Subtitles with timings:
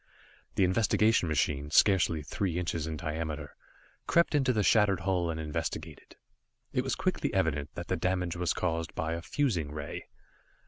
[0.55, 3.55] The investigation machine, scarcely three inches in diameter,
[4.07, 6.15] crept into the shattered hull and investigated.
[6.73, 10.07] It was quickly evident that the damage was caused by a fusing ray.